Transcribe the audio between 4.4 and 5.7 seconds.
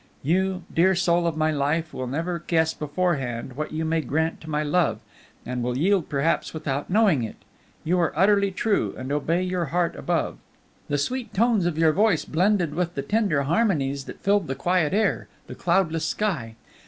to my love, and